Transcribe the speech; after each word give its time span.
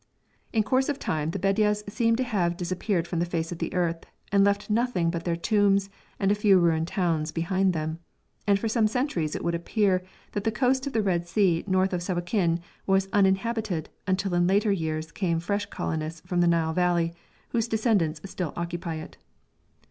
In 0.51 0.63
course 0.63 0.89
of 0.89 0.97
time 0.97 1.29
the 1.29 1.37
Bedjas 1.37 1.83
seem 1.87 2.15
to 2.15 2.23
have 2.23 2.57
disappeared 2.57 3.07
from 3.07 3.19
the 3.19 3.23
face 3.25 3.51
of 3.51 3.59
the 3.59 3.71
earth 3.71 4.03
and 4.31 4.43
left 4.43 4.67
nothing 4.71 5.11
but 5.11 5.25
their 5.25 5.35
tombs 5.35 5.91
and 6.19 6.31
a 6.31 6.33
few 6.33 6.57
ruined 6.57 6.87
towns 6.87 7.31
behind 7.31 7.71
them; 7.73 7.99
and 8.47 8.57
for 8.57 8.67
some 8.67 8.87
centuries 8.87 9.35
it 9.35 9.43
would 9.43 9.53
appear 9.53 10.01
that 10.31 10.43
the 10.43 10.51
coast 10.51 10.87
of 10.87 10.93
the 10.93 11.03
Red 11.03 11.27
Sea 11.27 11.63
north 11.67 11.93
of 11.93 12.01
Sawakin 12.01 12.61
was 12.87 13.09
uninhabited 13.13 13.89
until 14.07 14.33
in 14.33 14.47
later 14.47 14.71
years 14.71 15.11
came 15.11 15.39
fresh 15.39 15.67
colonists 15.67 16.21
from 16.25 16.41
the 16.41 16.47
Nile 16.47 16.73
Valley, 16.73 17.13
whose 17.49 17.67
descendants 17.67 18.21
still 18.25 18.53
occupy 18.55 18.95
it. 18.95 19.17